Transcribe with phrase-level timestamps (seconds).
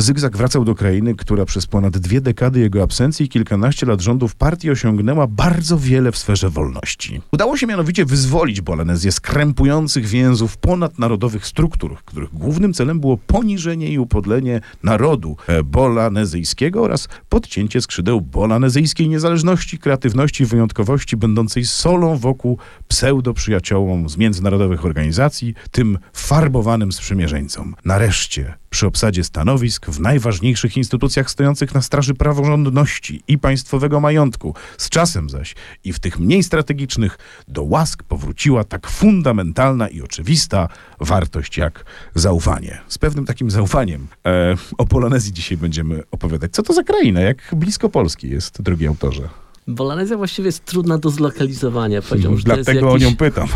[0.00, 4.34] Zygzak wracał do krainy, która przez ponad dwie dekady jego absencji i kilkanaście lat rządów
[4.34, 7.20] partii osiągnęła bardzo wiele w sferze wolności.
[7.32, 13.90] Udało się mianowicie wyzwolić Bolanezję z krępujących więzów ponadnarodowych struktur, których głównym celem było poniżenie
[13.90, 22.16] i upodlenie narodu e, bolanezyjskiego oraz podcięcie skrzydeł bolanezyjskiej niezależności, kreatywności i wyjątkowości, będącej solą
[22.16, 22.58] wokół
[22.88, 27.74] pseudo-przyjaciołom z międzynarodowych organizacji, tym farbowanym sprzymierzeńcom.
[27.84, 34.54] Nareszcie przy obsadzie stanowisk w najważniejszych instytucjach stojących na straży praworządności i państwowego majątku.
[34.78, 35.54] Z czasem zaś
[35.84, 37.18] i w tych mniej strategicznych
[37.48, 40.68] do łask powróciła tak fundamentalna i oczywista
[41.00, 42.80] wartość jak zaufanie.
[42.88, 46.52] Z pewnym takim zaufaniem e, o Polonezji dzisiaj będziemy opowiadać.
[46.52, 47.20] Co to za kraina?
[47.20, 49.28] Jak blisko Polski jest, drogi autorze?
[49.68, 52.02] Bolanezja właściwie jest trudna do zlokalizowania.
[52.02, 53.48] Powiedziałbym, że Dlatego jakiś, o nią pytam.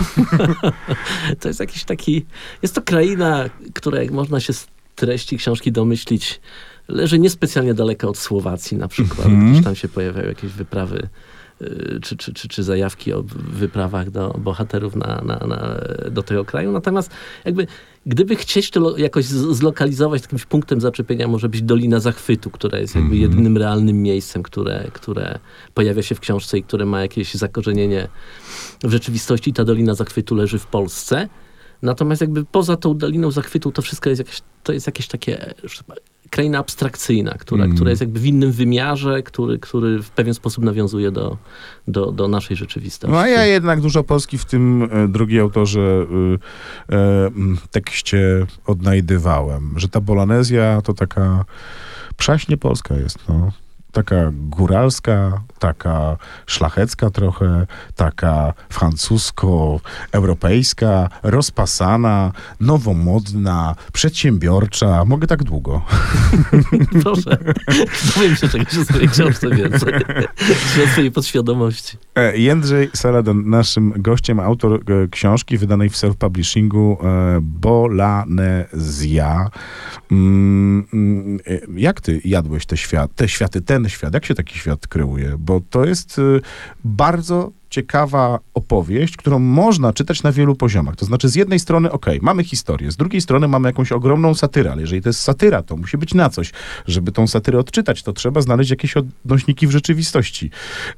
[1.40, 2.26] to jest jakiś taki...
[2.62, 4.52] Jest to kraina, która jak można się
[5.02, 6.40] treści książki domyślić,
[6.88, 9.52] leży niespecjalnie daleko od Słowacji na przykład, mm -hmm.
[9.52, 11.08] gdzieś tam się pojawiają jakieś wyprawy
[11.62, 13.22] y, czy, czy, czy, czy zajawki o
[13.52, 16.72] wyprawach do bohaterów na, na, na, do tego kraju.
[16.72, 17.10] Natomiast
[17.44, 17.66] jakby,
[18.06, 23.14] gdyby chcieć to jakoś zlokalizować, jakimś punktem zaczepienia może być Dolina Zachwytu, która jest jakby
[23.16, 23.20] -hmm.
[23.20, 25.38] jedynym realnym miejscem, które, które
[25.74, 28.08] pojawia się w książce i które ma jakieś zakorzenienie
[28.84, 29.52] w rzeczywistości.
[29.52, 31.28] Ta Dolina Zachwytu leży w Polsce.
[31.82, 35.54] Natomiast jakby poza tą Doliną Zachwytu to wszystko jest jakieś, to jest jakieś takie
[36.32, 37.76] kraina abstrakcyjna, która, mm.
[37.76, 41.36] która jest jakby w innym wymiarze, który, który w pewien sposób nawiązuje do,
[41.88, 43.12] do, do naszej rzeczywistości.
[43.12, 46.06] No a ja jednak dużo Polski w tym, e, drugi autorze,
[46.90, 47.30] e, e,
[47.70, 51.44] tekście odnajdywałem, że ta Bolanezja to taka
[52.16, 53.52] przaśnie Polska jest, no
[53.92, 65.04] taka góralska, taka szlachecka trochę, taka francusko-europejska, rozpasana, nowomodna, przedsiębiorcza.
[65.04, 65.82] Mogę tak długo.
[67.02, 67.38] Proszę.
[68.16, 69.94] Dowiem się czegoś o swojej książce więcej.
[70.84, 71.96] o swojej podświadomości.
[72.14, 74.78] E, Jędrzej Saladan, naszym gościem, autor e,
[75.08, 79.50] książki wydanej w self-publishingu e, Bolanezja.
[80.10, 81.38] Mm, mm,
[81.76, 84.14] jak ty jadłeś te, świat, te światy, ten świat?
[84.14, 85.34] Jak się taki świat kreuje?
[85.38, 86.40] Bo to jest y,
[86.84, 90.96] bardzo ciekawa opowieść, którą można czytać na wielu poziomach.
[90.96, 94.72] To znaczy, z jednej strony, ok, mamy historię, z drugiej strony mamy jakąś ogromną satyrę,
[94.72, 96.52] ale jeżeli to jest satyra, to musi być na coś.
[96.86, 100.50] Żeby tą satyrę odczytać, to trzeba znaleźć jakieś odnośniki w rzeczywistości.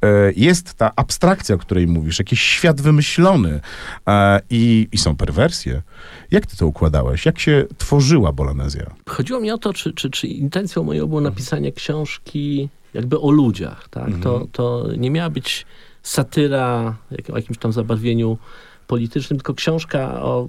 [0.03, 3.61] E, jest ta abstrakcja, o której mówisz, jakiś świat wymyślony
[4.07, 5.83] e, i, i są perwersje.
[6.31, 7.27] Jak ty to układałeś?
[7.27, 8.95] Jak się tworzyła Bolanezja?
[9.09, 13.89] Chodziło mi o to, czy, czy, czy intencją moją było napisanie książki jakby o ludziach.
[13.89, 14.07] Tak?
[14.07, 14.23] Mhm.
[14.23, 15.67] To, to nie miała być
[16.05, 16.97] satyra
[17.33, 18.39] o jakimś tam zabarwieniu
[18.87, 20.49] politycznym, tylko książka o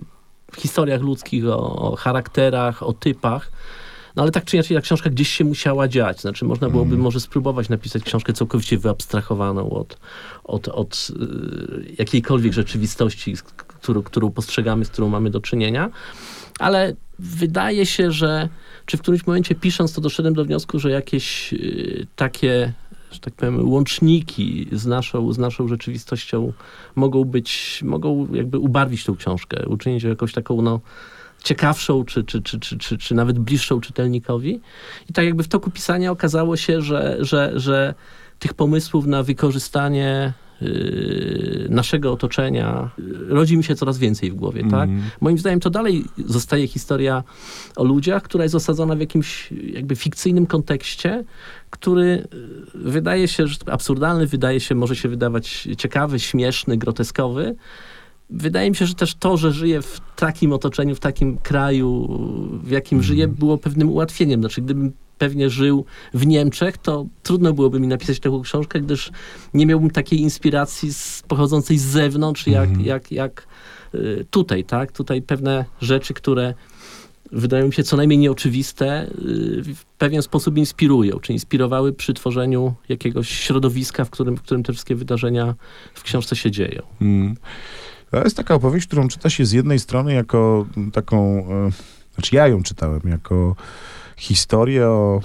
[0.58, 3.52] historiach ludzkich, o, o charakterach, o typach.
[4.16, 6.22] No ale tak czy inaczej ta książka gdzieś się musiała dziać.
[6.22, 7.04] Znaczy można byłoby mm.
[7.04, 9.98] może spróbować napisać książkę całkowicie wyabstrahowaną od,
[10.44, 13.36] od, od y, jakiejkolwiek rzeczywistości,
[13.68, 15.90] którą, którą postrzegamy, z którą mamy do czynienia.
[16.60, 18.50] Ale wydaje się, że
[18.86, 22.74] czy w którymś momencie pisząc to doszedłem do wniosku, że jakieś y, takie
[23.16, 26.54] że tak powiem, łączniki z naszą, z naszą rzeczywistością
[26.96, 30.80] mogą być, mogą jakby ubarwić tą książkę, uczynić ją jakąś taką, no,
[31.44, 34.62] ciekawszą, czy, czy, czy, czy, czy, czy nawet bliższą czytelnikowi.
[35.10, 37.94] I tak jakby w toku pisania okazało się, że, że, że
[38.40, 40.34] tych pomysłów na wykorzystanie
[41.70, 42.90] naszego otoczenia
[43.28, 44.90] rodzi mi się coraz więcej w głowie, tak?
[44.90, 45.04] Mm.
[45.22, 47.24] Moim zdaniem to dalej zostaje historia
[47.76, 51.24] o ludziach, która jest osadzona w jakimś jakby fikcyjnym kontekście,
[51.70, 52.28] który y,
[52.76, 57.56] wydaje się że absurdalny, wydaje się, może się wydawać ciekawy, śmieszny, groteskowy.
[58.30, 62.20] Wydaje mi się, że też to, że żyję w takim otoczeniu, w takim kraju,
[62.64, 63.04] w jakim mm.
[63.04, 64.40] żyję, było pewnym ułatwieniem.
[64.40, 69.12] Znaczy, gdybym pewnie żył w Niemczech, to trudno byłoby mi napisać taką książkę, gdyż
[69.54, 72.82] nie miałbym takiej inspiracji z, pochodzącej z zewnątrz, jak, mm.
[72.82, 73.48] jak, jak
[73.96, 74.92] y, tutaj, tak?
[74.92, 76.54] Tutaj pewne rzeczy, które
[77.32, 79.12] wydają mi się co najmniej nieoczywiste, y,
[79.76, 84.74] w pewien sposób inspirują, czy inspirowały przy tworzeniu jakiegoś środowiska, w którym, w którym te
[84.74, 85.56] wszystkie wydarzenia
[85.94, 86.82] w książce się dzieją.
[87.02, 87.36] Mm.
[88.12, 91.72] To jest taka opowieść, którą czyta się z jednej strony jako taką, e,
[92.14, 93.56] znaczy ja ją czytałem jako
[94.18, 95.22] historię o,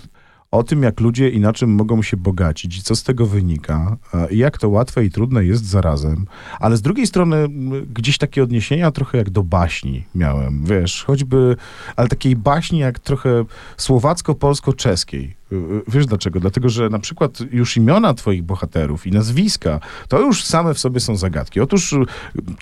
[0.51, 3.97] o tym, jak ludzie i na czym mogą się bogacić i co z tego wynika,
[4.31, 6.27] i jak to łatwe i trudne jest zarazem.
[6.61, 7.49] Ale z drugiej strony
[7.95, 11.57] gdzieś takie odniesienia trochę jak do baśni miałem, wiesz, choćby,
[11.97, 13.45] ale takiej baśni jak trochę
[13.77, 15.40] słowacko-polsko-czeskiej.
[15.89, 16.41] Wiesz dlaczego?
[16.41, 21.01] Dlatego, że na przykład już imiona twoich bohaterów i nazwiska, to już same w sobie
[21.01, 21.61] są zagadki.
[21.61, 21.95] Otóż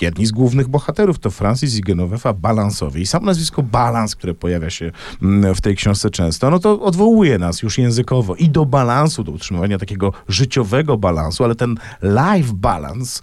[0.00, 3.00] jedni z głównych bohaterów to Francis i Genovefa Balansowie.
[3.00, 4.90] I samo nazwisko Balans, które pojawia się
[5.23, 9.32] mm, w tej książce często, no to odwołuje nas już językowo i do balansu, do
[9.32, 13.23] utrzymywania takiego życiowego balansu, ale ten life balance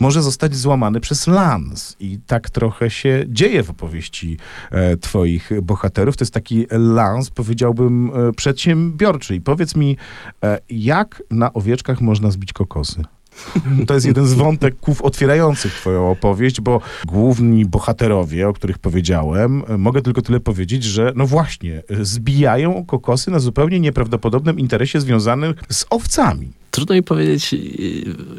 [0.00, 1.96] może zostać złamany przez lans.
[2.00, 4.36] I tak trochę się dzieje w opowieści
[4.70, 6.16] e, twoich bohaterów.
[6.16, 8.32] To jest taki lans, powiedziałbym, e,
[8.92, 9.34] przedsiębiorczy.
[9.34, 9.96] I powiedz mi,
[10.44, 13.02] e, jak na owieczkach można zbić kokosy?
[13.86, 20.02] To jest jeden z wątków otwierających twoją opowieść, bo główni bohaterowie, o których powiedziałem, mogę
[20.02, 26.52] tylko tyle powiedzieć, że no właśnie, zbijają kokosy na zupełnie nieprawdopodobnym interesie związanym z owcami.
[26.70, 27.54] Trudno mi powiedzieć,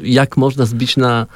[0.02, 1.26] jak można zbić na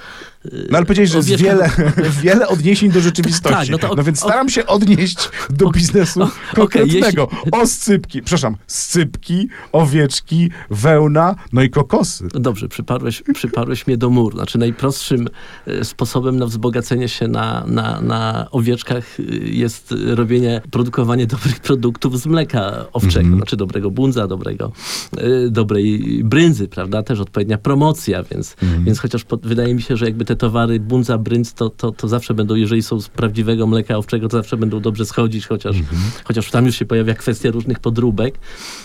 [0.71, 1.71] no ale powiedziałeś, że jest wiele,
[2.23, 3.59] wiele odniesień do rzeczywistości.
[3.59, 7.23] Tak, no, to, no więc staram się odnieść do biznesu o, konkretnego.
[7.23, 7.63] Okay, jeśli...
[7.63, 12.29] Oscypki, przepraszam, scypki, owieczki, wełna, no i kokosy.
[12.35, 14.35] Dobrze, przyparłeś, przyparłeś mnie do mur.
[14.35, 15.29] Znaczy najprostszym
[15.67, 22.21] e, sposobem na wzbogacenie się na, na, na owieczkach e, jest robienie, produkowanie dobrych produktów
[22.21, 23.21] z mleka owczego.
[23.21, 23.37] Mm -hmm.
[23.37, 24.73] Znaczy dobrego bunza, dobrego,
[25.17, 27.03] e, dobrej brędzy, prawda?
[27.03, 28.85] Też odpowiednia promocja, więc, mm -hmm.
[28.85, 32.09] więc chociaż pod, wydaje mi się, że jakby te towary bunza, brync, to, to, to
[32.09, 36.03] zawsze będą, jeżeli są z prawdziwego mleka owczego, to zawsze będą dobrze schodzić, chociaż, mhm.
[36.25, 38.39] chociaż tam już się pojawia kwestia różnych podróbek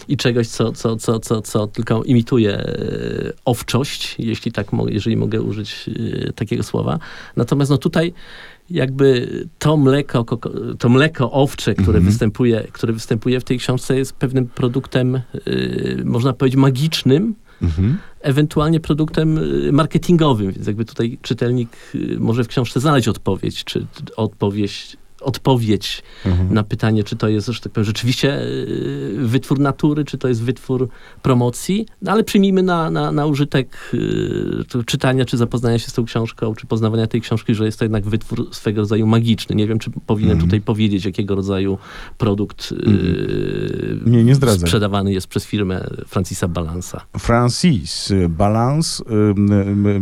[0.07, 5.41] i czegoś, co, co, co, co, co tylko imituje e, owczość, jeśli tak jeżeli mogę
[5.41, 5.89] użyć
[6.27, 6.99] e, takiego słowa.
[7.35, 8.13] Natomiast no tutaj
[8.69, 9.27] jakby
[9.59, 10.25] to mleko,
[10.79, 12.05] to mleko owcze, które, mhm.
[12.05, 17.97] występuje, które występuje w tej książce jest pewnym produktem, yy, można powiedzieć, magicznym, mhm.
[18.23, 23.85] Ewentualnie produktem y, marketingowym, więc jakby tutaj czytelnik y, może w książce znaleźć odpowiedź, czy
[24.15, 26.53] odpowiedź odpowiedź mhm.
[26.53, 30.43] na pytanie, czy to jest, że tak powiem, rzeczywiście y, wytwór natury, czy to jest
[30.43, 30.89] wytwór
[31.21, 36.05] promocji, no, ale przyjmijmy na, na, na użytek y, czytania, czy zapoznania się z tą
[36.05, 39.55] książką, czy poznawania tej książki, że jest to jednak wytwór swego rodzaju magiczny.
[39.55, 40.49] Nie wiem, czy powinienem mhm.
[40.49, 41.77] tutaj powiedzieć, jakiego rodzaju
[42.17, 44.11] produkt y, mhm.
[44.11, 47.01] nie, nie sprzedawany jest przez firmę Francisa Balansa.
[47.17, 49.03] Francis Balance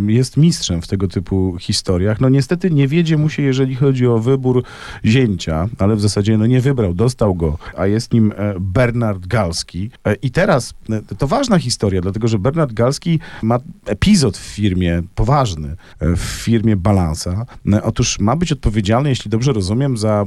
[0.07, 2.21] jest mistrzem w tego typu historiach.
[2.21, 4.63] No niestety nie wiedzie mu się, jeżeli chodzi o wybór
[5.11, 9.89] zięcia, ale w zasadzie no nie wybrał, dostał go, a jest nim e, Bernard Galski.
[10.05, 15.01] E, I teraz e, to ważna historia, dlatego że Bernard Galski ma epizod w firmie,
[15.15, 17.45] poważny, w firmie Balansa.
[17.83, 20.25] Otóż ma być odpowiedzialny, jeśli dobrze rozumiem, za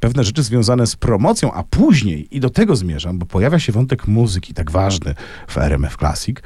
[0.00, 4.08] pewne rzeczy związane z promocją, a później, i do tego zmierzam, bo pojawia się wątek
[4.08, 5.14] muzyki, tak ważny
[5.48, 6.36] w RMF Classic.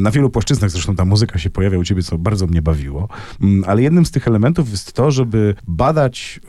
[0.00, 3.08] Na wielu płaszczyznach zresztą ta muzyka się pojawia u ciebie, co bardzo mnie bawiło.
[3.42, 6.40] Mm, ale jednym z tych elementów jest to, żeby badać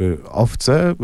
[0.41, 0.95] owce y,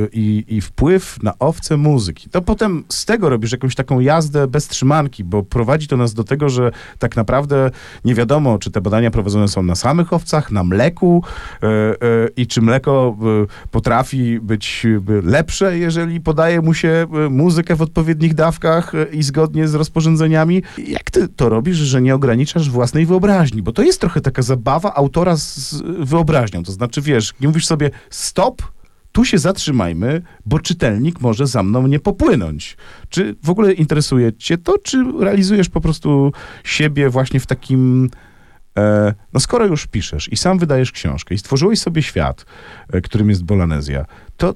[0.00, 2.30] y, i, i wpływ na owce muzyki.
[2.30, 6.24] To potem z tego robisz jakąś taką jazdę bez trzymanki, bo prowadzi to nas do
[6.24, 7.70] tego, że tak naprawdę
[8.04, 11.22] nie wiadomo, czy te badania prowadzone są na samych owcach, na mleku
[11.62, 11.66] y,
[12.36, 13.16] i czy mleko
[13.70, 14.86] potrafi być
[15.22, 20.62] lepsze, jeżeli podaje mu się muzykę w odpowiednich dawkach i zgodnie z rozporządzeniami.
[20.78, 23.62] Jak ty to robisz, że nie ograniczasz własnej wyobraźni?
[23.62, 26.62] Bo to jest trochę taka zabawa autora z wyobraźnią.
[26.62, 28.62] To znaczy, wiesz, nie mówisz sobie stop,
[29.14, 32.76] tu się zatrzymajmy, bo czytelnik może za mną nie popłynąć.
[33.08, 36.32] Czy w ogóle interesuje cię to, czy realizujesz po prostu
[36.64, 38.10] siebie właśnie w takim...
[38.78, 42.46] E, no skoro już piszesz i sam wydajesz książkę i stworzyłeś sobie świat,
[42.92, 44.06] e, którym jest Bolanezja,
[44.36, 44.54] to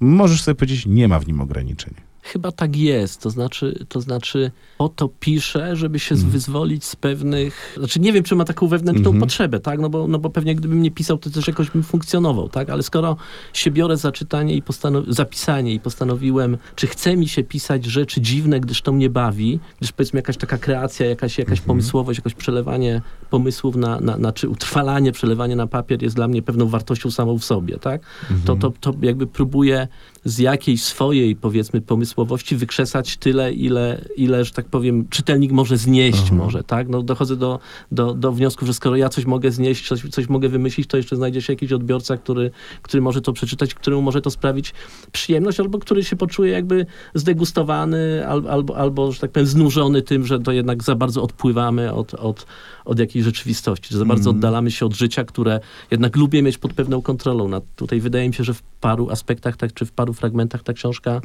[0.00, 1.94] możesz sobie powiedzieć, nie ma w nim ograniczeń.
[2.32, 3.20] Chyba tak jest.
[3.20, 6.30] To znaczy, to znaczy o to piszę, żeby się mm.
[6.30, 7.74] wyzwolić z pewnych...
[7.78, 9.20] Znaczy nie wiem, czy ma taką wewnętrzną mm -hmm.
[9.20, 9.80] potrzebę, tak?
[9.80, 12.70] No bo, no bo pewnie gdybym nie pisał, to też jakoś bym funkcjonował, tak?
[12.70, 13.16] Ale skoro
[13.52, 14.62] się biorę za czytanie i
[15.08, 19.92] zapisanie i postanowiłem, czy chce mi się pisać rzeczy dziwne, gdyż to mnie bawi, gdyż
[19.92, 21.66] powiedzmy jakaś taka kreacja, jakaś, jakaś mm -hmm.
[21.66, 26.42] pomysłowość, jakoś przelewanie pomysłów na, na, na, czy utrwalanie, przelewanie na papier jest dla mnie
[26.42, 28.00] pewną wartością samą w sobie, tak?
[28.02, 28.44] -hmm.
[28.44, 29.88] To, to, to jakby próbuję
[30.24, 36.22] z jakiejś swojej, powiedzmy, pomysłowości wykrzesać tyle, ile, ile że tak powiem, czytelnik może znieść
[36.26, 36.34] Aha.
[36.34, 36.88] może, tak?
[36.88, 37.58] No dochodzę do,
[37.92, 41.16] do, do wniosku, że skoro ja coś mogę znieść, coś, coś mogę wymyślić, to jeszcze
[41.16, 42.50] znajdzie się jakiś odbiorca, który,
[42.82, 44.74] który może to przeczytać, któremu może to sprawić
[45.12, 50.26] przyjemność, albo który się poczuje jakby zdegustowany, albo, albo, albo że tak powiem, znużony tym,
[50.26, 52.46] że to jednak za bardzo odpływamy od, od,
[52.84, 54.38] od jakiejś rzeczywistości, że za bardzo mm.
[54.38, 55.60] oddalamy się od życia, które
[55.90, 57.48] jednak lubię mieć pod pewną kontrolą.
[57.48, 60.72] No, tutaj wydaje mi się, że w paru aspektach, tak, czy w paru fragmentach ta
[60.72, 61.20] książka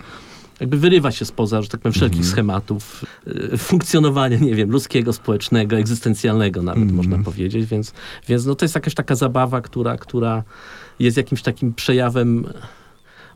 [0.59, 2.31] jakby wyrywa się spoza, że tak powiem, wszelkich mm.
[2.31, 6.95] schematów y, funkcjonowania, nie wiem, ludzkiego, społecznego, egzystencjalnego nawet mm.
[6.95, 7.93] można powiedzieć, więc,
[8.27, 10.43] więc no to jest jakaś taka zabawa, która, która
[11.00, 12.45] jest jakimś takim przejawem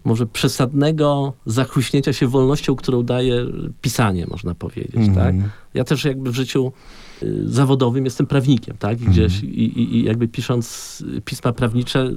[0.03, 3.45] może przesadnego zachłyśnięcia się wolnością, którą daje
[3.81, 5.35] pisanie, można powiedzieć, tak?
[5.73, 6.71] Ja też jakby w życiu
[7.45, 9.01] zawodowym jestem prawnikiem, tak?
[9.01, 12.11] I Gdzieś i, i, i jakby pisząc pisma prawnicze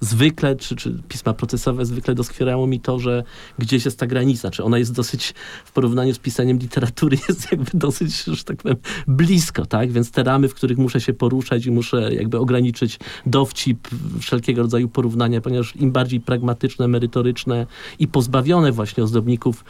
[0.00, 3.24] zwykle, czy, czy pisma procesowe zwykle doskwierało mi to, że
[3.58, 5.34] gdzieś jest ta granica, czy ona jest dosyć
[5.64, 9.92] w porównaniu z pisaniem literatury jest jakby dosyć, że tak powiem, blisko, tak?
[9.92, 13.88] Więc te ramy, w których muszę się poruszać i muszę jakby ograniczyć dowcip,
[14.20, 17.66] wszelkiego rodzaju porównania, ponieważ im bardziej pragmatyczne, merytoryczne
[17.98, 19.64] i pozbawione właśnie ozdobników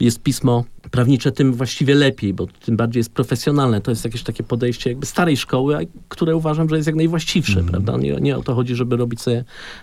[0.00, 3.80] jest pismo prawnicze, tym właściwie lepiej, bo tym bardziej jest profesjonalne.
[3.80, 7.66] To jest jakieś takie podejście jakby starej szkoły, które uważam, że jest jak najwłaściwsze, mm.
[7.66, 7.96] prawda?
[7.96, 9.29] Nie, nie o to chodzi, żeby robić sobie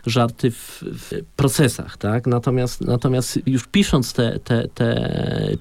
[0.06, 2.28] żarty w, w, procesach, tak?
[2.28, 5.12] Natomiast, natomiast już pisząc te, te, te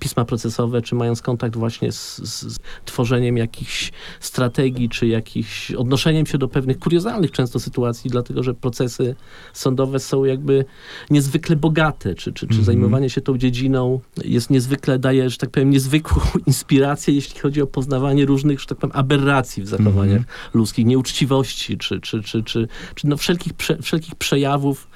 [0.01, 6.39] pisma procesowe, czy mając kontakt właśnie z, z tworzeniem jakichś strategii, czy jakichś odnoszeniem się
[6.39, 9.15] do pewnych kuriozalnych często sytuacji, dlatego, że procesy
[9.53, 10.65] sądowe są jakby
[11.11, 12.65] niezwykle bogate, czy, czy, czy mm.
[12.65, 17.67] zajmowanie się tą dziedziną jest niezwykle, daje, że tak powiem, niezwykłą inspirację, jeśli chodzi o
[17.67, 20.55] poznawanie różnych, że tak powiem, aberracji w zachowaniach mm -hmm.
[20.55, 24.89] ludzkich, nieuczciwości, czy, czy, czy, czy, czy no wszelkich, prze, wszelkich przejawów,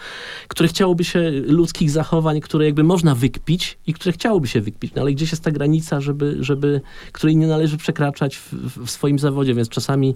[0.49, 5.03] które chciałoby się, ludzkich zachowań, które jakby można wykpić i które chciałoby się wykpić, no
[5.03, 6.81] ale gdzieś jest ta granica, żeby, żeby,
[7.13, 8.53] której nie należy przekraczać w,
[8.87, 10.15] w swoim zawodzie, więc czasami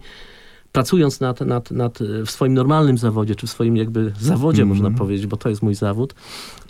[0.72, 4.82] pracując nad, nad, nad, w swoim normalnym zawodzie, czy w swoim jakby zawodzie, mm -hmm.
[4.82, 6.14] można powiedzieć, bo to jest mój zawód,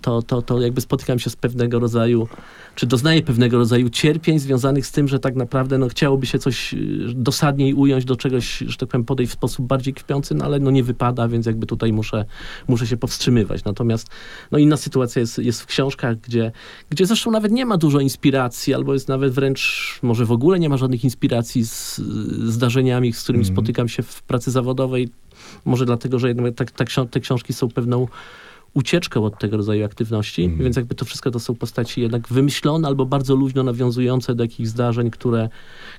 [0.05, 2.29] to, to, to jakby spotykam się z pewnego rodzaju
[2.75, 6.75] czy doznaje pewnego rodzaju cierpień związanych z tym, że tak naprawdę no, chciałoby się coś
[6.75, 6.77] y,
[7.15, 10.71] dosadniej ująć do czegoś, że tak powiem, podejść w sposób bardziej kpiący, no ale no
[10.71, 12.25] nie wypada, więc jakby tutaj muszę,
[12.69, 13.65] muszę się powstrzymywać.
[13.65, 14.09] Natomiast
[14.53, 16.53] no inna sytuacja jest, jest w książkach, gdzie,
[16.91, 20.69] gdzie zresztą nawet nie ma dużo inspiracji, albo jest nawet wręcz, może w ogóle nie
[20.69, 21.97] ma żadnych inspiracji z
[22.45, 23.55] zdarzeniami, z którymi mm.
[23.55, 25.09] spotykam się w pracy zawodowej.
[25.65, 28.07] Może dlatego, że jednak tak, tak, te książki są pewną
[28.75, 30.59] ucieczkę od tego rodzaju aktywności, mm.
[30.59, 34.69] więc jakby to wszystko to są postaci jednak wymyślone albo bardzo luźno nawiązujące do jakichś
[34.69, 35.49] zdarzeń, które,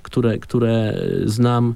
[0.02, 1.76] które, które znam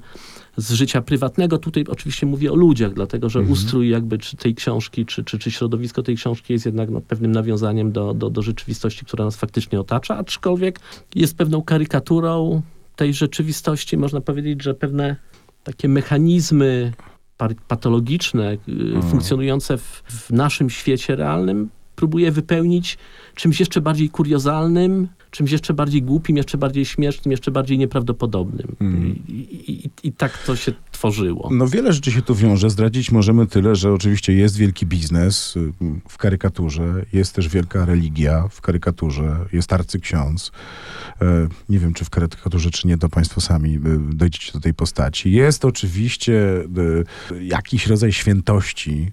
[0.56, 1.58] z życia prywatnego.
[1.58, 3.52] Tutaj oczywiście mówię o ludziach, dlatego że mm.
[3.52, 7.32] ustrój jakby czy tej książki, czy, czy, czy środowisko tej książki jest jednak no, pewnym
[7.32, 10.80] nawiązaniem do, do, do rzeczywistości, która nas faktycznie otacza, aczkolwiek
[11.14, 12.62] jest pewną karykaturą
[12.96, 13.96] tej rzeczywistości.
[13.96, 15.16] Można powiedzieć, że pewne
[15.64, 16.92] takie mechanizmy
[17.68, 19.02] patologiczne, hmm.
[19.02, 22.98] funkcjonujące w, w naszym świecie realnym, próbuje wypełnić
[23.34, 28.76] czymś jeszcze bardziej kuriozalnym, czymś jeszcze bardziej głupim, jeszcze bardziej śmiesznym, jeszcze bardziej nieprawdopodobnym.
[28.80, 29.16] Mm.
[29.28, 31.48] I, i, I, tak to się tworzyło.
[31.52, 32.70] No wiele rzeczy się tu wiąże.
[32.70, 35.72] Zdradzić możemy tyle, że oczywiście jest wielki biznes y,
[36.08, 40.52] w karykaturze, jest też wielka religia w karykaturze, jest arcyksiądz.
[41.22, 43.80] E, nie wiem, czy w karykaturze, czy nie, to państwo sami y,
[44.14, 45.32] dojdziecie do tej postaci.
[45.32, 46.32] Jest oczywiście
[47.30, 49.12] y, jakiś rodzaj świętości,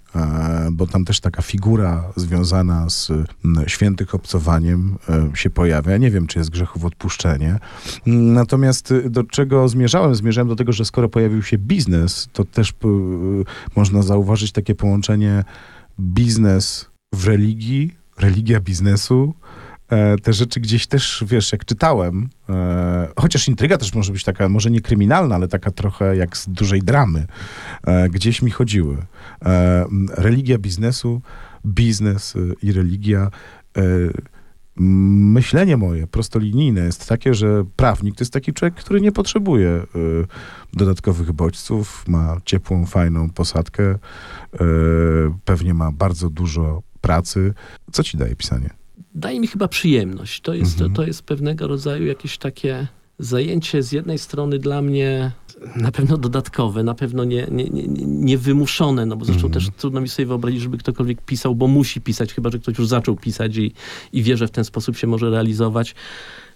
[0.71, 3.11] bo tam też taka figura związana z
[3.67, 4.97] świętych obcowaniem
[5.33, 5.97] się pojawia.
[5.97, 7.59] Nie wiem, czy jest grzechów odpuszczenie.
[8.05, 10.15] Natomiast do czego zmierzałem?
[10.15, 11.76] Zmierzałem do tego, że skoro pojawił się biznes,
[12.33, 12.73] to też
[13.75, 15.43] można zauważyć takie połączenie
[15.99, 19.33] biznes w religii, religia biznesu,
[19.89, 24.49] E, te rzeczy gdzieś też, wiesz, jak czytałem, e, chociaż intryga też może być taka,
[24.49, 27.27] może nie kryminalna, ale taka trochę jak z dużej dramy,
[27.83, 28.97] e, gdzieś mi chodziły.
[30.17, 31.21] religia biznesu,
[31.65, 33.31] biznes i religia.
[34.79, 39.85] Myślenie moje prostolinijne jest takie, że prawnik to jest taki człowiek, który nie potrzebuje
[40.73, 43.99] dodatkowych bodźców, ma ciepłą, fajną posadkę,
[45.45, 47.53] pewnie ma bardzo dużo pracy.
[47.91, 48.69] Co ci daje pisanie?
[49.17, 50.41] daje mi chyba przyjemność.
[50.41, 50.91] To jest, mhm.
[50.91, 52.87] to, to jest pewnego rodzaju jakieś takie
[53.19, 55.31] zajęcie z jednej strony dla mnie
[55.75, 59.53] na pewno dodatkowe, na pewno nie, nie, nie, niewymuszone, no bo zresztą mhm.
[59.53, 62.87] też trudno mi sobie wyobrazić, żeby ktokolwiek pisał, bo musi pisać, chyba że ktoś już
[62.87, 63.73] zaczął pisać i,
[64.13, 65.95] i wie, że w ten sposób się może realizować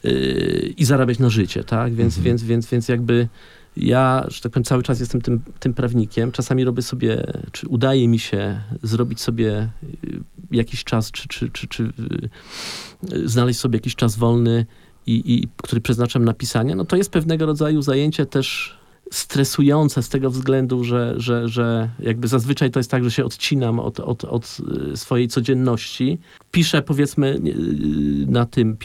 [0.03, 1.93] yy, i zarabiać na życie, tak?
[1.93, 2.25] Więc, mhm.
[2.25, 3.27] więc, więc, więc jakby
[3.77, 6.31] ja, że tak powiem, cały czas jestem tym, tym prawnikiem.
[6.31, 9.70] Czasami robię sobie, czy udaje mi się zrobić sobie
[10.03, 10.20] y,
[10.51, 11.84] jakiś czas, czy, czy, czy, czy
[13.13, 14.65] y, znaleźć sobie jakiś czas wolny,
[15.08, 18.77] i, i, który przeznaczam na pisanie, no to jest pewnego rodzaju zajęcie też
[19.12, 23.80] stresujące z tego względu, że, że, że jakby zazwyczaj to jest tak, że się odcinam
[23.80, 24.58] od, od, od
[24.94, 26.20] y, swojej codzienności.
[26.51, 27.39] Piszę powiedzmy
[28.27, 28.77] na tym,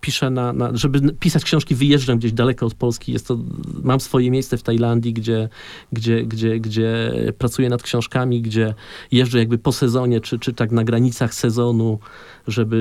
[0.00, 3.12] piszę na, na, żeby pisać książki, wyjeżdżam gdzieś daleko od Polski.
[3.12, 3.38] Jest to,
[3.82, 5.48] mam swoje miejsce w Tajlandii, gdzie,
[5.92, 8.74] gdzie, gdzie, gdzie pracuję nad książkami, gdzie
[9.12, 11.98] jeżdżę jakby po sezonie, czy, czy tak na granicach sezonu,
[12.46, 12.76] żeby,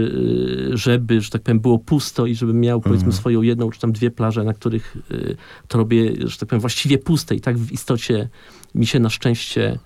[0.74, 3.20] y, żeby, że tak powiem, było pusto i żebym miał, powiedzmy, Mhm.
[3.20, 5.38] swoją jedną czy tam dwie plaże, na których y,
[5.68, 8.30] to robię, że tak powiem, właściwie puste i tak w istocie
[8.75, 9.80] mi się na szczęście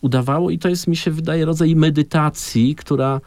[0.00, 3.20] udawało i to jest, mi się wydaje, rodzaj medytacji, która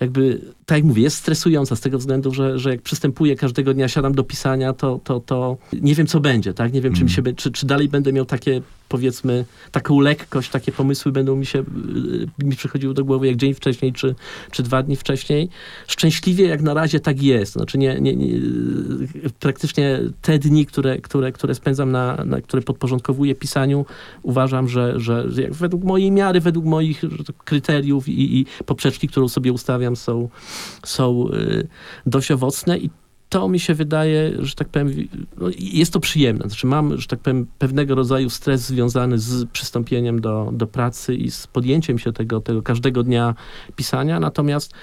[0.00, 3.88] jakby, tak jak mówię, jest stresująca z tego względu, że, że jak przystępuję każdego dnia,
[3.88, 6.72] siadam do pisania, to, to, to nie wiem, co będzie, tak?
[6.72, 10.72] Nie wiem, czy, mi się, czy, czy dalej będę miał takie, powiedzmy, taką lekkość, takie
[10.72, 14.14] pomysły będą mi się, y, mi przychodziły do głowy jak dzień wcześniej, czy,
[14.50, 15.48] czy dwa dni wcześniej.
[15.86, 17.52] Szczęśliwie jak na razie tak jest.
[17.52, 18.28] Znaczy nie, nie, nie,
[19.40, 23.86] praktycznie te dni, które, które, które spędzam na, na, które podporządkowuję pisaniu,
[24.22, 29.28] uważam, że, że, jak według mojej miary, według moich tak kryteriów i, i poprzeczki, którą
[29.28, 30.28] sobie ustawiam, są,
[30.84, 31.68] są y,
[32.06, 32.90] dość owocne i
[33.32, 35.08] to mi się wydaje, że tak powiem, wi-
[35.38, 36.44] no, jest to przyjemne.
[36.48, 41.30] Znaczy mam, że tak powiem, pewnego rodzaju stres związany z przystąpieniem do, do pracy i
[41.30, 43.34] z podjęciem się tego, tego każdego dnia
[43.76, 44.74] pisania, natomiast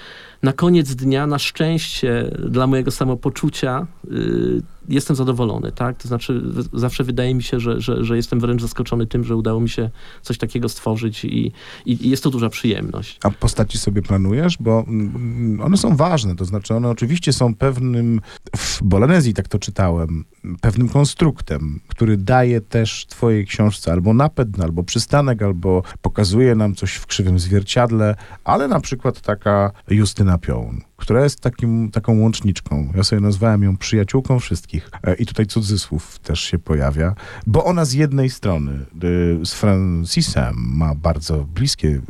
[0.42, 5.96] na koniec dnia, na szczęście dla mojego samopoczucia, y, jestem zadowolony, tak?
[5.96, 6.42] To znaczy,
[6.72, 9.90] zawsze wydaje mi się, że, że, że jestem wręcz zaskoczony tym, że udało mi się
[10.22, 11.52] coś takiego stworzyć i,
[11.86, 13.18] i, i jest to duża przyjemność.
[13.22, 14.56] A postaci sobie planujesz?
[14.60, 18.20] Bo mm, one są ważne, to znaczy one oczywiście są pewnym,
[18.56, 20.24] w Bolanezji tak to czytałem,
[20.60, 26.94] pewnym konstruktem, który daje też twojej książce albo napęd, albo przystanek, albo pokazuje nam coś
[26.94, 32.92] w krzywym zwierciadle, ale na przykład taka Justyna Piołun, która jest takim, taką łączniczką.
[32.96, 34.90] Ja sobie nazwałem ją przyjaciółką wszystkich.
[35.02, 37.14] E, I tutaj cudzysłów też się pojawia,
[37.46, 38.72] bo ona z jednej strony
[39.04, 42.02] y, z Francisem ma bardzo bliskie y,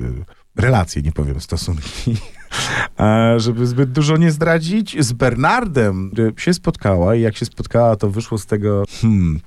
[0.57, 2.17] relacje, nie powiem stosunki,
[3.37, 8.11] żeby zbyt dużo nie zdradzić, z Bernardem y, się spotkała i jak się spotkała, to
[8.11, 9.41] wyszło z tego, hmm,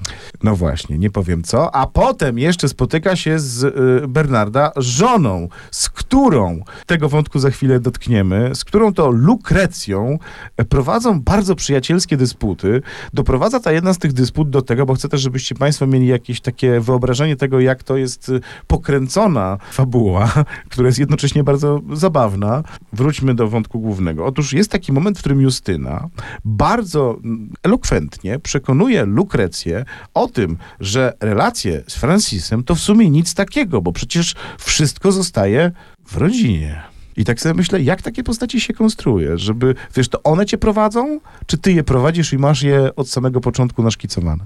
[0.44, 5.90] no właśnie, nie powiem co, a potem jeszcze spotyka się z y, Bernarda żoną, z
[5.90, 10.20] którą, tego wątku za chwilę dotkniemy, z którą to Lukrecją
[10.58, 12.82] e, prowadzą bardzo przyjacielskie dysputy.
[13.14, 16.42] Doprowadza ta jedna z tych dysput do tego, bo chcę też, żebyście państwo mieli jakieś
[16.42, 20.34] takie wyobrażenie tego, jak to jest y, pokręcona fabuła,
[20.70, 22.64] która jest jednocześnie bardzo zabawna.
[22.94, 24.26] Wróćmy do wątku głównego.
[24.26, 26.10] Otóż jest taki moment, w którym Justyna
[26.46, 27.20] bardzo
[27.64, 33.92] elokwentnie przekonuje Lukrecję o tym, że relacje z Francisem to w sumie nic takiego, bo
[33.92, 35.72] przecież wszystko zostaje
[36.06, 36.82] w rodzinie.
[37.18, 41.20] I tak sobie myślę, jak takie postaci się konstruuje, żeby, wiesz, to one cię prowadzą,
[41.46, 44.46] czy ty je prowadzisz i masz je od samego początku naszkicowane?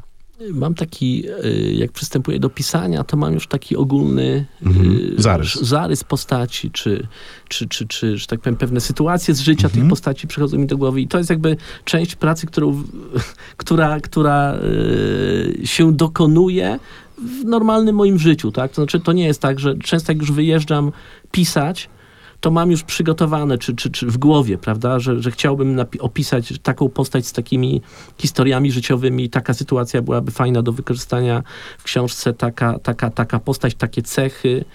[0.53, 4.95] Mam taki, y, jak przystępuję do pisania, to mam już taki ogólny Mhm.
[5.17, 5.53] y, Zarys.
[5.55, 7.07] zarys postaci, czy,
[7.47, 9.81] czy, czy, czy, że tak powiem, pewne sytuacje z życia Mhm.
[9.83, 11.01] tych postaci przychodzą mi do głowy.
[11.01, 12.83] I to jest jakby część pracy, którą,
[13.57, 16.79] która, która y, się dokonuje
[17.17, 18.71] w normalnym moim życiu, tak?
[18.71, 20.91] To znaczy, to nie jest tak, że często jak już wyjeżdżam
[21.31, 21.89] pisać,
[22.39, 26.89] to mam już przygotowane, czy, czy, czy w głowie, prawda, że, że chciałbym opisać taką
[26.89, 27.81] postać z takimi
[28.17, 31.43] historiami życiowymi, taka sytuacja byłaby fajna do wykorzystania
[31.77, 34.65] w książce, taka, taka, taka postać, takie cechy.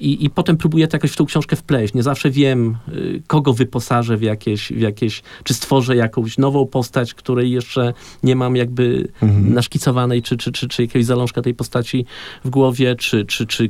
[0.00, 1.94] I, I potem próbuję to jakoś w tą książkę wpleść.
[1.94, 7.14] Nie zawsze wiem, y, kogo wyposażę w jakieś, w jakieś, czy stworzę jakąś nową postać,
[7.14, 9.54] której jeszcze nie mam jakby Mhm.
[9.54, 12.06] naszkicowanej, czy, czy, czy, czy jakiegoś zalążka tej postaci
[12.44, 13.68] w głowie, czy, czy, czy y,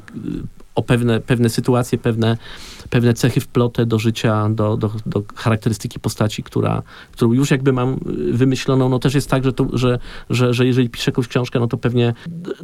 [0.74, 2.37] o pewne, pewne sytuacje, pewne,
[2.90, 8.00] pewne cechy wplotę do życia, do, do, do charakterystyki postaci, która, którą już jakby mam
[8.33, 8.88] wymyśloną.
[8.88, 9.98] No też jest tak, że, to, że,
[10.31, 12.14] że, że jeżeli piszę jakąś książkę, no to pewnie,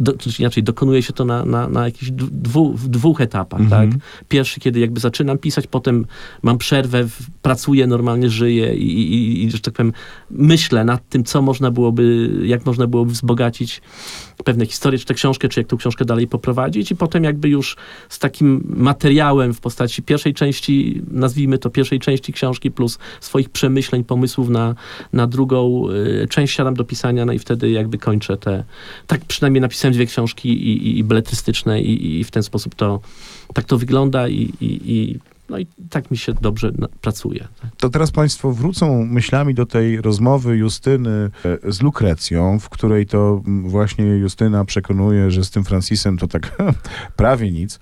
[0.00, 3.90] do, czy inaczej, dokonuje się to na, na, na jakichś dwu, w dwóch etapach, Mhm.
[3.90, 4.00] tak?
[4.28, 6.06] Pierwszy, kiedy jakby zaczynam pisać, potem
[6.42, 7.06] mam przerwę,
[7.42, 9.92] pracuję, normalnie żyję i, i, i, że tak powiem,
[10.30, 13.82] myślę nad tym, co można byłoby, jak można byłoby wzbogacić
[14.44, 16.90] pewne historie, czy tę książkę, czy jak tą książkę dalej poprowadzić.
[16.90, 17.76] I potem jakby już
[18.08, 24.04] z takim materiałem w postaci pierwszej części, nazwijmy to pierwszej części książki, plus swoich przemyśleń,
[24.04, 24.74] pomysłów na,
[25.12, 28.64] na drugą y, część siadam do pisania, no i wtedy jakby kończę te,
[29.06, 33.00] tak przynajmniej napisałem dwie książki i, i, i beletrystyczne i, i w ten sposób to,
[33.54, 37.48] tak to wygląda i, i no i tak mi się dobrze pracuje.
[37.62, 37.70] tak.
[37.76, 41.30] To teraz Państwo wrócą myślami do tej rozmowy Justyny
[41.64, 46.28] e, z Lukrecją, w której to mm, właśnie Justyna przekonuje, że z tym Francisem to
[46.28, 46.56] tak
[47.16, 47.78] prawie nic.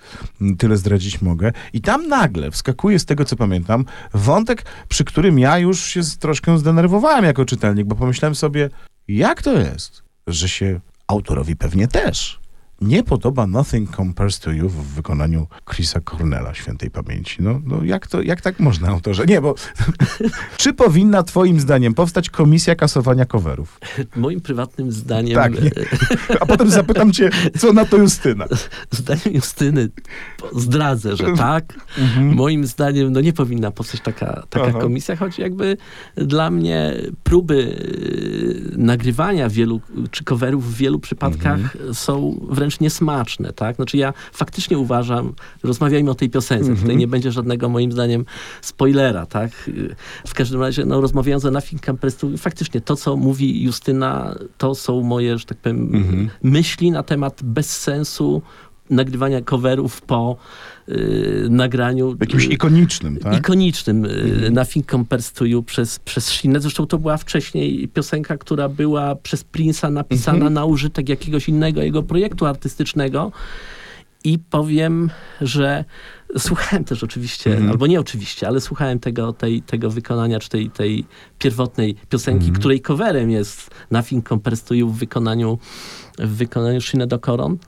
[0.57, 1.51] Tyle zdradzić mogę.
[1.73, 6.57] I tam nagle wskakuje, z tego co pamiętam, wątek, przy którym ja już się troszkę
[6.57, 8.69] zdenerwowałem jako czytelnik, bo pomyślałem sobie,
[9.07, 12.44] jak to jest, że się autorowi pewnie też
[12.81, 17.37] nie podoba Nothing Compares to You w wykonaniu Chrisa Cornella, świętej pamięci.
[17.39, 19.25] No, no jak, to, jak tak można, autorze?
[19.25, 19.55] Nie, bo
[20.57, 23.79] czy powinna twoim zdaniem powstać komisja kasowania coverów?
[24.15, 25.35] Moim prywatnym zdaniem...
[25.35, 25.71] Tak, nie.
[26.41, 28.45] a potem zapytam cię, co na to Justyna?
[28.91, 29.89] Zdaniem Justyny
[30.55, 31.73] zdradzę, że tak.
[31.97, 32.33] Mhm.
[32.33, 35.77] Moim zdaniem no nie powinna powstać taka, taka komisja, choć jakby
[36.15, 41.93] dla mnie próby y, nagrywania wielu, czy coverów w wielu przypadkach mhm.
[41.93, 43.75] są wręcz niesmaczne, tak?
[43.75, 46.81] Znaczy ja faktycznie uważam, rozmawiajmy o tej piosence, mm -hmm.
[46.81, 48.25] tutaj nie będzie żadnego moim zdaniem
[48.61, 49.51] spoilera, tak?
[50.27, 54.75] W każdym razie, no rozmawiając o Nothing Compares to faktycznie to, co mówi Justyna, to
[54.75, 56.29] są moje, że tak powiem, mm -hmm.
[56.43, 58.41] myśli na temat bezsensu
[58.89, 60.37] nagrywania coverów po
[60.89, 62.17] y, nagraniu.
[62.19, 63.37] Jakimś ikonicznym, tak?
[63.37, 64.05] Ikonicznym.
[64.05, 66.59] Y, Nothing Compares to You przez, przez Shinę.
[66.59, 70.53] Zresztą to była wcześniej piosenka, która była przez Prince'a napisana mhm.
[70.53, 73.31] na użytek jakiegoś innego jego projektu artystycznego.
[74.25, 75.09] I powiem,
[75.41, 75.85] że
[76.37, 77.71] słuchałem też oczywiście, mhm.
[77.71, 81.05] albo nie oczywiście, ale słuchałem tego, tej, tego wykonania, czy tej, tej
[81.39, 82.59] pierwotnej piosenki, mhm.
[82.59, 85.57] której coverem jest Nothing Compares to You w wykonaniu
[86.19, 87.09] w wykonaniu Sinead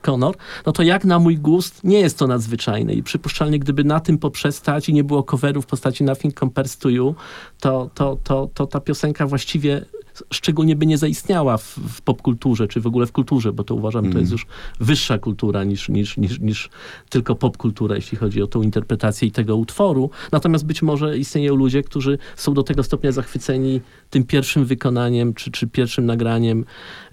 [0.02, 2.92] Connor, no to jak na mój gust nie jest to nadzwyczajne.
[2.92, 6.88] I przypuszczalnie gdyby na tym poprzestać i nie było coverów w postaci Nothing Compares to
[6.88, 7.14] You,
[7.60, 9.84] to, to, to, to ta piosenka właściwie
[10.32, 14.04] szczególnie by nie zaistniała w, w popkulturze, czy w ogóle w kulturze, bo to uważam,
[14.04, 14.12] mm.
[14.12, 14.38] to jest mm.
[14.38, 14.46] już
[14.86, 16.70] wyższa kultura niż, niż, niż, niż
[17.08, 20.10] tylko popkultura, jeśli chodzi o tą interpretację i tego utworu.
[20.32, 25.50] Natomiast być może istnieją ludzie, którzy są do tego stopnia zachwyceni tym pierwszym wykonaniem, czy,
[25.50, 26.64] czy pierwszym nagraniem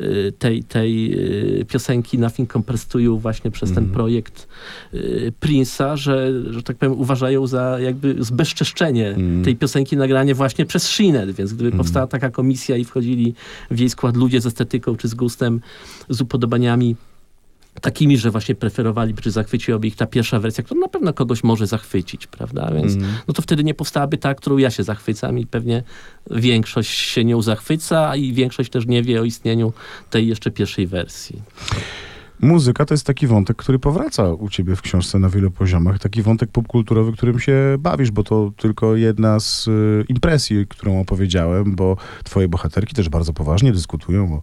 [0.02, 1.14] y, tej, tej
[1.62, 3.84] y, piosenki Nothing Compares to You właśnie przez mm.
[3.84, 4.48] ten projekt
[4.94, 9.44] y, Prince'a, że, że tak powiem uważają za jakby zbezczeszczenie mm.
[9.44, 11.78] tej piosenki nagranie właśnie przez Shinet, więc gdyby mm.
[11.78, 13.34] powstała taka komisja i wchodzili
[13.72, 15.62] w jej skład ludzie z estetyką czy z gustem,
[16.10, 16.96] z upodobaniami
[17.82, 21.68] takimi, że właśnie preferowaliby, czy zachwyciłaby ich ta pierwsza wersja, która na pewno kogoś może
[21.68, 22.72] zachwycić, prawda?
[22.74, 23.14] Więc mm.
[23.28, 25.84] no to wtedy nie powstałaby ta, którą ja się zachwycam i pewnie
[26.32, 29.74] większość się nią zachwyca i większość też nie wie o istnieniu
[30.10, 31.42] tej jeszcze pierwszej wersji.
[32.42, 36.00] Muzyka to jest taki wątek, który powraca u ciebie w książce na wielu poziomach.
[36.00, 41.76] Taki wątek popkulturowy, którym się bawisz, bo to tylko jedna z y, impresji, którą opowiedziałem,
[41.76, 44.42] bo twoje bohaterki też bardzo poważnie dyskutują o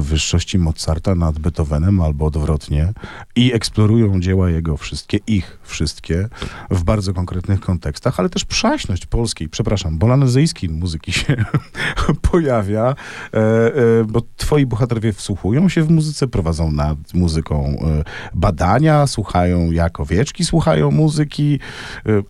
[0.00, 2.92] wyższości Mozarta nad Beethovenem albo odwrotnie
[3.36, 6.28] i eksplorują dzieła jego wszystkie, ich wszystkie
[6.70, 11.36] w bardzo konkretnych kontekstach, ale też przaśność polskiej, przepraszam, bolanezyjskiej muzyki się
[12.30, 12.94] pojawia,
[13.34, 19.70] e, e, bo twoi bohaterowie wsłuchują się w muzyce, prowadzą nad muzyką e, badania, słuchają
[19.70, 21.58] jak owieczki słuchają muzyki,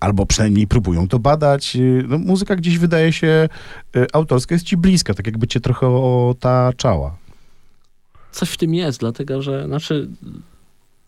[0.00, 1.76] albo przynajmniej próbują to badać.
[2.09, 3.48] No, muzyka gdzieś wydaje się
[4.12, 7.27] autorska, jest ci bliska, tak jakby cię trochę otaczała
[8.38, 10.09] coś w tym jest, dlatego że, znaczy,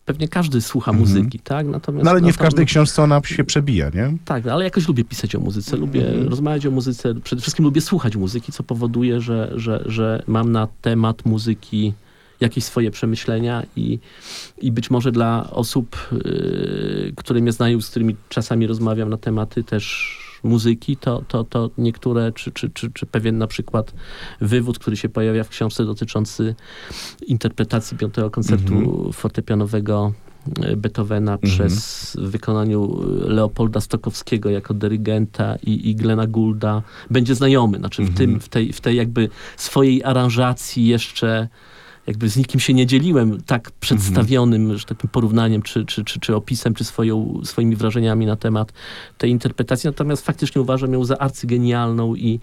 [0.05, 1.09] pewnie każdy słucha mhm.
[1.09, 1.67] muzyki, tak?
[1.67, 4.17] Natomiast, no ale nie w każdej książce ona się przebija, nie?
[4.25, 6.27] Tak, ale jakoś lubię pisać o muzyce, lubię mhm.
[6.27, 10.67] rozmawiać o muzyce, przede wszystkim lubię słuchać muzyki, co powoduje, że, że, że mam na
[10.81, 11.93] temat muzyki
[12.39, 13.99] jakieś swoje przemyślenia i,
[14.61, 19.63] i być może dla osób, yy, które mnie znają, z którymi czasami rozmawiam na tematy
[19.63, 23.93] też muzyki, to, to, to niektóre, czy, czy, czy, czy pewien na przykład
[24.41, 26.55] wywód, który się pojawia w książce dotyczący
[27.27, 29.13] interpretacji piątego koncertu mhm.
[29.13, 30.13] fortepianowego
[30.61, 31.51] e, Beethovena mhm.
[31.51, 37.77] przez wykonaniu Leopolda Stokowskiego jako dyrygenta i, i Glena Goulda będzie znajomy.
[37.77, 38.17] Znaczy w, mhm.
[38.17, 41.47] tym, w, tej, w tej jakby swojej aranżacji jeszcze
[42.07, 44.79] jakby z nikim się nie dzieliłem tak przedstawionym, mhm.
[44.79, 48.73] że takim porównaniem, czy, czy, czy, czy opisem, czy swoją, swoimi wrażeniami na temat
[49.17, 49.87] tej interpretacji.
[49.87, 52.39] Natomiast faktycznie uważam ją za arcygenialną i,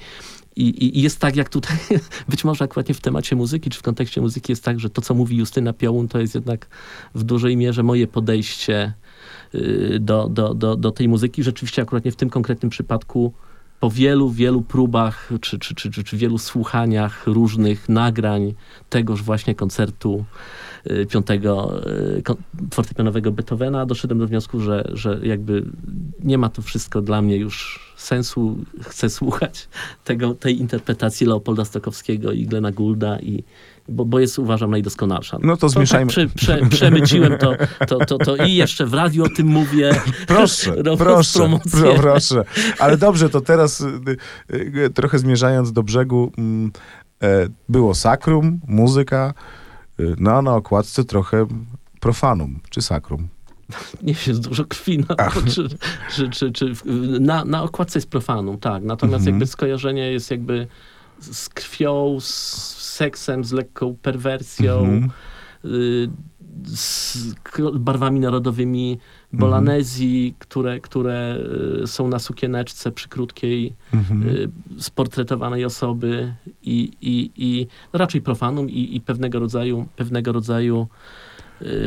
[0.56, 1.76] i, I, jest tak, jak tutaj,
[2.28, 5.02] być może akurat nie w temacie muzyki, czy w kontekście muzyki jest tak, że to,
[5.02, 6.68] co mówi Justyna Piołun, to jest jednak
[7.14, 8.92] w dużej mierze moje podejście
[9.54, 11.42] y, do, do, do, do tej muzyki.
[11.42, 13.32] Rzeczywiście akurat nie w tym konkretnym przypadku
[13.80, 18.54] po wielu, wielu próbach, czy, czy, czy, czy, wielu słuchaniach różnych nagrań
[18.90, 20.24] tegoż właśnie koncertu
[20.90, 22.22] y, piątego y,
[22.74, 25.64] fortepianowego Beethovena, doszedłem do wniosku, że, że jakby
[26.24, 28.56] nie ma to wszystko dla mnie już sensu.
[28.82, 29.68] Chcę słuchać
[30.04, 33.44] tego, tej interpretacji Leopolda Stokowskiego i Glena Goulda i,
[33.88, 35.38] bo, bo jest uważam najdoskonalsza.
[35.42, 36.12] No to zmieszajmy.
[36.12, 37.52] To tak prze, prze, przemyciłem to,
[37.86, 39.90] to, to, to i jeszcze w radiu o tym mówię.
[40.26, 41.58] Proszę, proszę,
[41.96, 42.44] proszę.
[42.78, 44.16] Ale dobrze, to teraz y,
[44.54, 46.72] y, trochę zmierzając do brzegu, mm,
[47.22, 49.34] e, było sakrum, muzyka,
[50.00, 51.46] y, no a na okładce trochę
[52.00, 53.28] profanum, czy sakrum.
[54.02, 55.68] Nie jest dużo krwi na, czy,
[56.14, 56.72] czy, czy, czy,
[57.20, 58.82] na, na okładce jest profanum, tak.
[58.82, 59.34] Natomiast mhm.
[59.34, 60.66] jakby skojarzenie jest jakby
[61.20, 64.78] z krwią, z seksem, z lekką perwersją.
[64.78, 65.10] Mhm.
[65.64, 66.08] Y,
[66.64, 67.34] z
[67.74, 68.98] barwami narodowymi
[69.32, 70.38] Bolanezji, mhm.
[70.38, 71.38] które, które
[71.82, 74.28] y, są na sukieneczce przy krótkiej, mhm.
[74.28, 80.88] Y, sportretowanej osoby i, i, i raczej profanum i, i pewnego rodzaju, pewnego rodzaju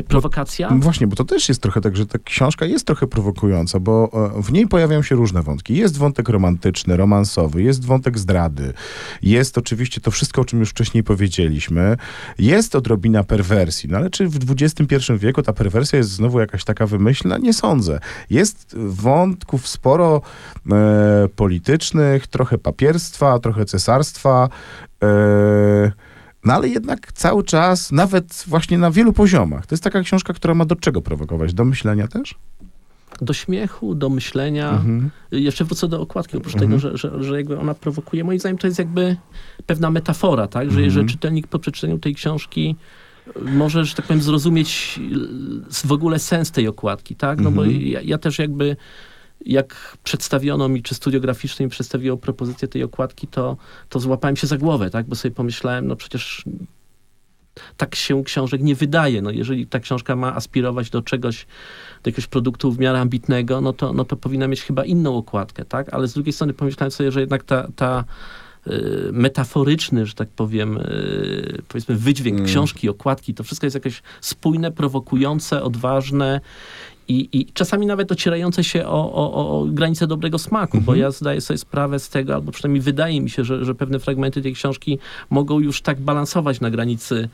[0.08, 0.70] prowokacja.
[0.70, 4.10] Bo, właśnie, bo to też jest trochę tak, że ta książka jest trochę prowokująca, bo
[4.38, 5.76] e, w niej pojawiają się różne wątki.
[5.76, 8.72] Jest wątek romantyczny, romansowy, jest wątek zdrady,
[9.22, 11.96] jest oczywiście to wszystko, o czym już wcześniej powiedzieliśmy,
[12.38, 16.86] jest odrobina perwersji, no ale czy w XXI wieku ta perwersja jest znowu jakaś taka
[16.86, 17.38] wymyślna?
[17.38, 18.00] Nie sądzę.
[18.30, 20.22] Jest wątków sporo
[20.72, 24.48] e, politycznych, trochę papierstwa, trochę cesarstwa,
[25.02, 26.11] e,
[26.44, 29.66] no ale jednak cały czas, nawet właśnie na wielu poziomach.
[29.66, 31.54] To jest taka książka, która ma do czego prowokować?
[31.54, 32.34] Do myślenia też?
[33.20, 34.70] do śmiechu, do myślenia.
[34.70, 35.10] Mhm.
[35.32, 36.70] Jeszcze wrócę do okładki, oprócz mhm.
[36.70, 38.24] tego, że, że, że jakby ona prowokuje.
[38.24, 39.16] Moim zdaniem to jest jakby
[39.66, 40.70] pewna metafora, tak?
[40.70, 40.90] Że, mhm.
[40.90, 42.76] że czytelnik po przeczytaniu tej książki
[43.42, 45.00] może, że tak powiem, zrozumieć
[45.84, 47.40] w ogóle sens tej okładki, tak?
[47.40, 47.82] No bo mhm.
[47.82, 48.76] ja, ja też jakby
[49.46, 53.56] jak przedstawiono mi, czy studio graficzne mi przedstawiło propozycję tej okładki, to,
[53.88, 55.06] to złapałem się za głowę, tak?
[55.06, 56.44] Bo sobie pomyślałem, no przecież
[57.76, 59.22] tak się książek nie wydaje.
[59.22, 61.46] No jeżeli ta książka ma aspirować do czegoś,
[62.02, 65.64] do jakiegoś produktu w miarę ambitnego, no to, no to powinna mieć chyba inną okładkę,
[65.64, 65.94] tak?
[65.94, 68.04] Ale z drugiej strony pomyślałem sobie, że jednak ta, ta
[68.66, 72.48] y, metaforyczny, że tak powiem, y, powiedzmy wydźwięk mm.
[72.48, 76.40] książki, okładki, to wszystko jest jakieś spójne, prowokujące, odważne
[77.08, 80.84] i, i czasami nawet ocierające się o, o, o granice dobrego smaku, mhm.
[80.84, 83.98] bo ja zdaję sobie sprawę z tego, albo przynajmniej wydaje mi się, że, że pewne
[83.98, 84.98] fragmenty tej książki
[85.30, 87.28] mogą już tak balansować na granicy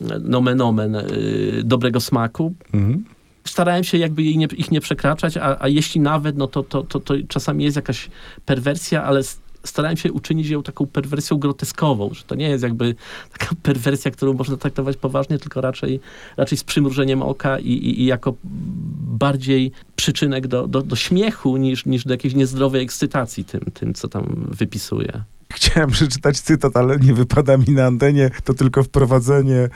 [0.00, 2.54] e, nomen omen y, dobrego smaku.
[2.74, 3.04] Mhm
[3.44, 7.00] starałem się jakby nie, ich nie przekraczać, a, a jeśli nawet, no to, to, to,
[7.00, 8.10] to czasami jest jakaś
[8.46, 9.22] perwersja, ale
[9.64, 12.94] starałem się uczynić ją taką perwersją groteskową, że to nie jest jakby
[13.38, 16.00] taka perwersja, którą można traktować poważnie, tylko raczej,
[16.36, 18.34] raczej z przymrużeniem oka i, i, i jako
[19.18, 24.08] bardziej przyczynek do, do, do śmiechu niż, niż do jakiejś niezdrowej ekscytacji tym, tym, co
[24.08, 25.22] tam wypisuje.
[25.52, 28.30] Chciałem przeczytać cytat, ale nie wypada mi na antenie.
[28.44, 29.68] To tylko wprowadzenie.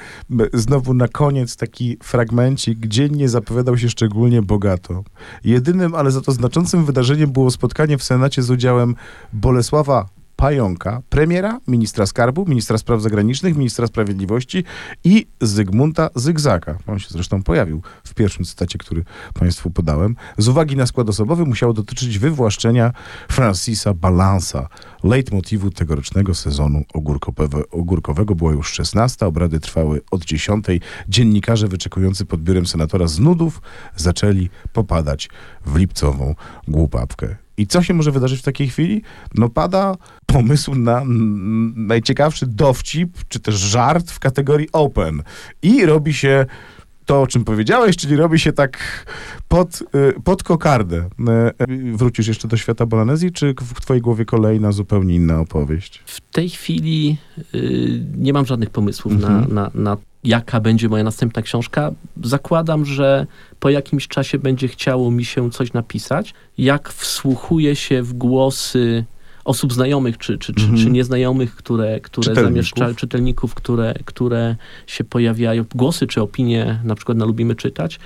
[0.53, 2.87] Znowu na koniec taki fragmencik.
[2.87, 5.05] Dzień nie zapowiadał się szczególnie bogato.
[5.45, 8.95] Jedynym, ale za to znaczącym wydarzeniem było spotkanie w Senacie z udziałem
[9.33, 14.65] Bolesława Pająka, premiera, ministra skarbu, ministra spraw zagranicznych, ministra sprawiedliwości
[15.05, 16.79] i Zygmunta Zygzaka.
[16.87, 20.17] On się zresztą pojawił w pierwszym cytacie, który Państwu podałem.
[20.39, 22.93] Z uwagi na skład osobowy musiało dotyczyć wywłaszczenia
[23.29, 24.69] Francisa Balansa.
[25.05, 26.83] Leitmotivu tegorocznego sezonu
[27.71, 29.27] ogórkowego była już 16.
[29.27, 30.67] Obrady trwały od 10.
[31.09, 33.63] Dziennikarze wyczekujący pod biurem senatora z nudów
[33.97, 35.29] zaczęli popadać
[35.67, 36.35] w lipcową
[36.69, 37.42] głupawkę.
[37.57, 39.03] I co się może wydarzyć w takiej chwili?
[39.35, 41.03] No pada pomysł na
[41.77, 45.23] najciekawszy dowcip, czy też żart w kategorii open.
[45.63, 46.47] I robi się
[47.07, 49.07] to, o czym powiedziałeś, czyli robi się tak
[49.49, 49.83] pod,
[50.17, 51.09] y, pod kokardę.
[51.61, 56.03] Y, wrócisz jeszcze do świata Bolanezji, czy w twojej głowie kolejna, zupełnie inna opowieść?
[56.07, 57.17] W tej chwili
[57.55, 59.55] y, nie mam żadnych pomysłów mhm.
[59.55, 61.91] na, na, na jaka będzie moja następna książka.
[62.23, 63.27] Zakładam, że
[63.61, 66.35] po jakimś czasie będzie chciało mi się coś napisać.
[66.59, 69.05] Jak wsłuchuję się w głosy
[69.45, 70.93] osób znajomych czy, czy, czy, czy mhm.
[70.93, 74.57] nieznajomych, które, które zamieszczają, czytelników, które, które
[74.87, 77.99] się pojawiają, głosy czy opinie, na przykład na Lubimy Czytać,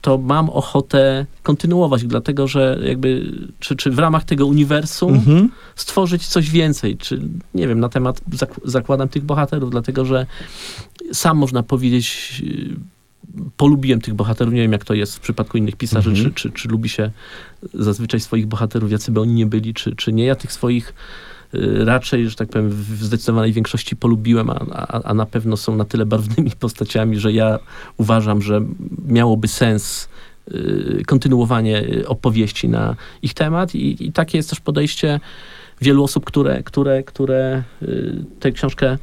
[0.00, 5.50] to mam ochotę kontynuować, dlatego że jakby, czy, czy w ramach tego uniwersum mhm.
[5.76, 7.20] stworzyć coś więcej, czy
[7.54, 10.26] nie wiem, na temat zak zakładam tych bohaterów, dlatego że
[11.12, 12.42] sam można powiedzieć,
[13.56, 16.34] polubiłem tych bohaterów, nie wiem jak to jest w przypadku innych pisarzy, mhm.
[16.34, 17.10] czy, czy, czy lubi się
[17.74, 20.24] zazwyczaj swoich bohaterów, jacy by oni nie byli, czy, czy nie.
[20.24, 20.94] Ja tych swoich
[21.54, 25.76] y, raczej, że tak powiem, w zdecydowanej większości polubiłem, a, a, a, na pewno są
[25.76, 27.58] na tyle barwnymi postaciami, że ja
[27.96, 28.60] uważam, że
[29.08, 30.08] miałoby sens
[30.48, 35.20] y, kontynuowanie y, opowieści na ich temat i, i takie jest też podejście
[35.80, 37.62] wielu osób, które, które, które
[38.40, 38.98] tę książkę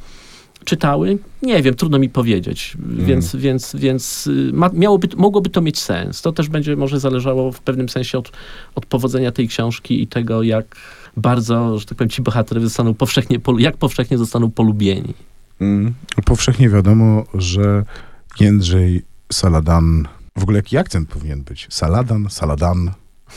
[0.64, 1.18] czytały?
[1.42, 3.06] Nie wiem, trudno mi powiedzieć, mm.
[3.06, 6.22] więc, więc, więc ma, miałoby, mogłoby to mieć sens.
[6.22, 8.32] To też będzie może zależało w pewnym sensie od,
[8.74, 10.76] od powodzenia tej książki i tego, jak
[11.16, 15.14] bardzo, że tak powiem, ci bohaterowie zostaną powszechnie, jak powszechnie zostaną polubieni.
[15.60, 15.94] Mm.
[16.24, 17.84] Powszechnie wiadomo, że
[18.40, 21.66] Jędrzej Saladan, w ogóle jaki akcent powinien być?
[21.70, 22.90] Saladan, Saladan,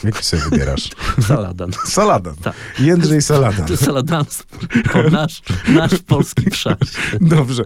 [0.03, 0.89] Jaki sobie wybierasz?
[1.27, 1.71] Saladan.
[1.85, 2.35] Saladan.
[2.35, 2.53] Tak.
[2.79, 3.67] Jędrzej Saladan.
[3.67, 4.25] To Saladan,
[5.11, 6.77] nasz, nasz polski przaś.
[7.21, 7.63] Dobrze.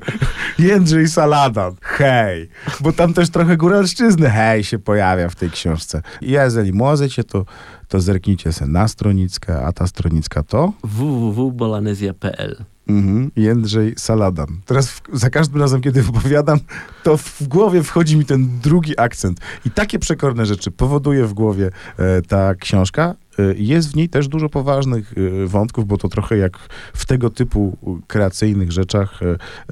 [0.60, 1.76] Jędrzej Saladan.
[1.82, 2.50] Hej.
[2.80, 6.02] Bo tam też trochę góralszczyzny hej się pojawia w tej książce.
[6.22, 7.46] Jeżeli możecie, to,
[7.88, 13.32] to zerknijcie sobie na stronickę, a ta stronicka to www.bolanezja.pl Mhm.
[13.36, 14.48] Jędrzej Saladan.
[14.66, 16.60] Teraz w, za każdym razem, kiedy wypowiadam,
[17.04, 19.40] to w głowie wchodzi mi ten drugi akcent.
[19.66, 23.16] I takie przekorne rzeczy powoduje w głowie e, ta książka.
[23.40, 25.14] E, Jest w niej też dużo poważnych
[25.44, 26.58] e, wątków, bo to trochę jak
[26.94, 29.20] w tego typu kreacyjnych rzeczach,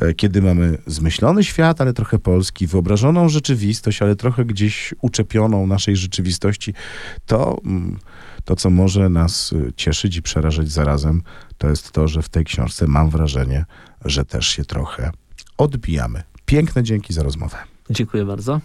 [0.02, 5.96] e, kiedy mamy zmyślony świat, ale trochę polski, wyobrażoną rzeczywistość, ale trochę gdzieś uczepioną naszej
[5.96, 6.74] rzeczywistości,
[7.26, 7.98] to mm,
[8.46, 11.22] to, co może nas cieszyć i przerażać zarazem,
[11.60, 13.66] to jest to, że w tej książce mam wrażenie,
[14.06, 15.12] że też się trochę
[15.58, 16.24] odbijamy.
[16.46, 17.58] Piękne dzięki za rozmowę.
[17.90, 18.60] Dziękuję bardzo.